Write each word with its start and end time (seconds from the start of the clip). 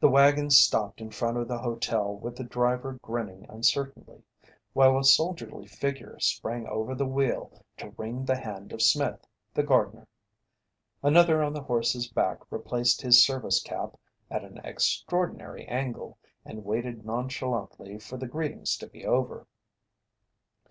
The 0.00 0.08
wagon 0.10 0.50
stopped 0.50 1.00
in 1.00 1.10
front 1.12 1.38
of 1.38 1.48
the 1.48 1.56
hotel 1.60 2.14
with 2.14 2.36
the 2.36 2.44
driver 2.44 2.98
grinning 3.00 3.46
uncertainly, 3.48 4.22
while 4.74 4.98
a 4.98 5.02
soldierly 5.02 5.66
figure 5.66 6.18
sprang 6.20 6.66
over 6.66 6.94
the 6.94 7.06
wheel 7.06 7.64
to 7.78 7.88
wring 7.96 8.26
the 8.26 8.36
hand 8.36 8.70
of 8.70 8.82
Smith, 8.82 9.26
the 9.54 9.62
gardener. 9.62 10.06
Another 11.02 11.42
on 11.42 11.54
the 11.54 11.62
horse's 11.62 12.06
back 12.06 12.52
replaced 12.52 13.00
his 13.00 13.24
service 13.24 13.62
cap 13.62 13.96
at 14.30 14.44
an 14.44 14.58
extraordinary 14.58 15.66
angle 15.68 16.18
and 16.44 16.66
waited 16.66 17.06
nonchalantly 17.06 17.98
for 17.98 18.18
the 18.18 18.28
greetings 18.28 18.76
to 18.76 18.86
be 18.88 19.06
over. 19.06 19.46